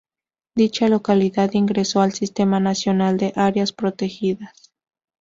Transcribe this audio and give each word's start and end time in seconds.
Dicha 0.55 0.89
localidad 0.89 1.51
ingresó 1.53 2.01
al 2.01 2.11
Sistema 2.13 2.59
Nacional 2.59 3.17
de 3.17 3.33
Áreas 3.35 3.71
Protegidas. 3.71 4.73